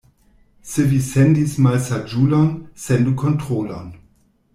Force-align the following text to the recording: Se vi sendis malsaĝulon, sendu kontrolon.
Se 0.69 0.81
vi 0.93 0.99
sendis 1.07 1.53
malsaĝulon, 1.65 2.49
sendu 2.87 3.15
kontrolon. 3.25 3.93